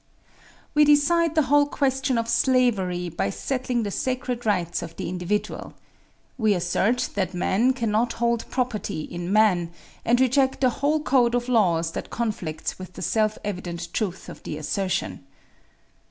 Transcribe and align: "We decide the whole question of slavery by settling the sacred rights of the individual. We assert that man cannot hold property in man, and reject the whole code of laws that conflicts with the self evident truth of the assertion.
"We 0.73 0.83
decide 0.83 1.35
the 1.35 1.43
whole 1.43 1.67
question 1.67 2.17
of 2.17 2.27
slavery 2.27 3.07
by 3.07 3.29
settling 3.29 3.83
the 3.83 3.91
sacred 3.91 4.47
rights 4.47 4.81
of 4.81 4.95
the 4.95 5.07
individual. 5.07 5.75
We 6.39 6.55
assert 6.55 7.09
that 7.13 7.35
man 7.35 7.73
cannot 7.73 8.13
hold 8.13 8.49
property 8.49 9.01
in 9.01 9.31
man, 9.31 9.71
and 10.03 10.19
reject 10.19 10.61
the 10.61 10.71
whole 10.71 11.01
code 11.01 11.35
of 11.35 11.47
laws 11.47 11.91
that 11.91 12.09
conflicts 12.09 12.79
with 12.79 12.93
the 12.93 13.03
self 13.03 13.37
evident 13.43 13.93
truth 13.93 14.27
of 14.27 14.41
the 14.41 14.57
assertion. 14.57 15.23